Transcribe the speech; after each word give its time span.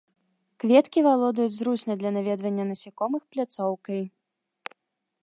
Кветкі 0.63 0.99
валодаюць 1.07 1.53
зручнай 1.59 1.95
для 2.01 2.11
наведвання 2.17 2.65
насякомых 2.73 3.23
пляцоўкай. 3.37 4.01